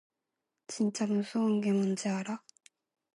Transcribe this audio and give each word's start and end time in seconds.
진짜 0.65 1.05
무서운 1.05 1.61
게 1.61 1.71
뭔지 1.71 2.07
알아? 2.09 2.41